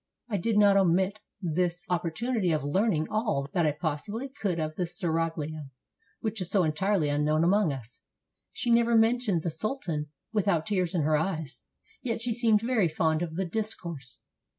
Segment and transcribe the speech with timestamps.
[0.29, 4.75] I did not omit this op portunity of learning all that I possibly could of
[4.75, 5.69] the seraglio,
[6.21, 8.01] which is so entirely unknown among us.
[8.51, 11.61] She never mentioned the sultan without tears in her eyes,
[12.01, 14.17] yet she seemed very fond of the discourse.